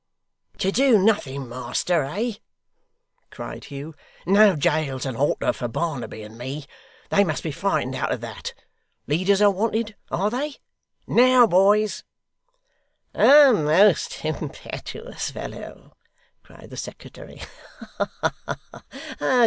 'To 0.57 0.71
do 0.71 0.97
nothing, 0.97 1.47
master, 1.47 2.01
eh?' 2.03 2.31
cried 3.29 3.65
Hugh. 3.65 3.93
'No 4.25 4.55
jails 4.55 5.05
and 5.05 5.15
halter 5.15 5.53
for 5.53 5.67
Barnaby 5.67 6.23
and 6.23 6.39
me. 6.39 6.65
They 7.11 7.23
must 7.23 7.43
be 7.43 7.51
frightened 7.51 7.93
out 7.93 8.11
of 8.11 8.19
that. 8.21 8.55
Leaders 9.05 9.43
are 9.43 9.51
wanted, 9.51 9.95
are 10.09 10.31
they? 10.31 10.55
Now 11.05 11.45
boys!' 11.45 12.03
'A 13.13 13.51
most 13.53 14.25
impetuous 14.25 15.29
fellow!' 15.29 15.95
cried 16.41 16.71
the 16.71 16.77
secretary. 16.77 17.39
'Ha 17.99 18.31
ha! 18.57 18.83